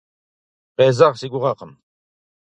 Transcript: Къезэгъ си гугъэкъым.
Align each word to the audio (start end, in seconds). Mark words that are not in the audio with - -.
Къезэгъ 0.75 1.15
си 1.19 1.27
гугъэкъым. 1.31 1.71